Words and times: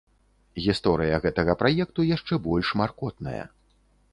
Гісторыя 0.67 1.19
гэтага 1.25 1.55
праекту 1.61 2.07
яшчэ 2.15 2.41
больш 2.49 2.73
маркотная. 2.83 3.43